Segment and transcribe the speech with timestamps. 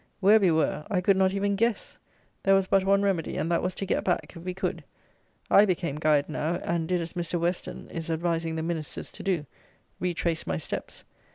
[0.19, 1.99] Where we were I could not even guess.
[2.41, 4.83] There was but one remedy, and that was to get back, if we could.
[5.51, 7.39] I became guide now; and did as Mr.
[7.39, 9.45] Western is advising the Ministers to do,
[9.99, 11.03] retraced my steps.